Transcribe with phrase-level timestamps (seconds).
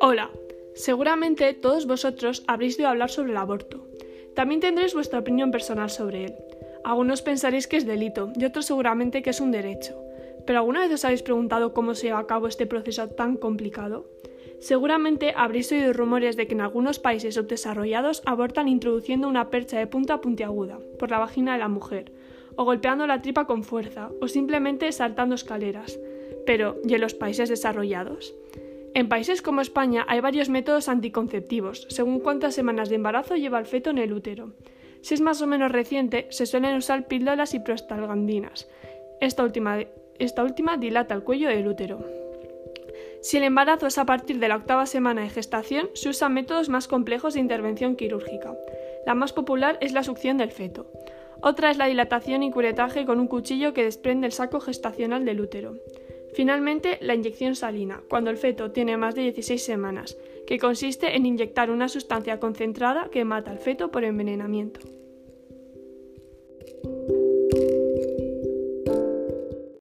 [0.00, 0.30] Hola,
[0.74, 3.86] seguramente todos vosotros habréis oído hablar sobre el aborto.
[4.34, 6.34] También tendréis vuestra opinión personal sobre él.
[6.84, 9.94] Algunos pensaréis que es delito y otros seguramente que es un derecho.
[10.46, 14.06] Pero ¿alguna vez os habéis preguntado cómo se lleva a cabo este proceso tan complicado?
[14.60, 19.86] Seguramente habréis oído rumores de que en algunos países subdesarrollados abortan introduciendo una percha de
[19.86, 22.12] punta puntiaguda por la vagina de la mujer,
[22.56, 25.98] o golpeando la tripa con fuerza, o simplemente saltando escaleras.
[26.46, 28.34] Pero, ¿y en los países desarrollados?
[28.94, 33.66] En países como España hay varios métodos anticonceptivos, según cuántas semanas de embarazo lleva el
[33.66, 34.52] feto en el útero.
[35.00, 38.68] Si es más o menos reciente, se suelen usar píldoras y prostalgandinas.
[39.20, 39.80] Esta última,
[40.18, 42.04] esta última dilata el cuello del útero.
[43.20, 46.68] Si el embarazo es a partir de la octava semana de gestación, se usan métodos
[46.68, 48.54] más complejos de intervención quirúrgica.
[49.06, 50.86] La más popular es la succión del feto.
[51.46, 55.42] Otra es la dilatación y curetaje con un cuchillo que desprende el saco gestacional del
[55.42, 55.74] útero.
[56.32, 61.26] Finalmente, la inyección salina, cuando el feto tiene más de 16 semanas, que consiste en
[61.26, 64.80] inyectar una sustancia concentrada que mata al feto por envenenamiento.